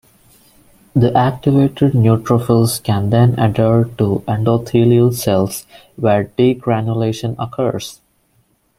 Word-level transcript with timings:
The 0.95 1.15
activated 1.15 1.93
neutrophils 1.93 2.81
can 2.81 3.11
then 3.11 3.37
adhere 3.37 3.83
to 3.99 4.23
endothelial 4.27 5.13
cells 5.13 5.67
where 5.95 6.23
degranulation 6.39 7.35
occurs. 7.37 8.01